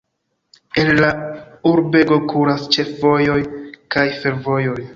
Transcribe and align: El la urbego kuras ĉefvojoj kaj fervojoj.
El 0.83 0.87
la 1.03 1.09
urbego 1.73 2.17
kuras 2.31 2.65
ĉefvojoj 2.77 3.39
kaj 3.97 4.07
fervojoj. 4.25 4.81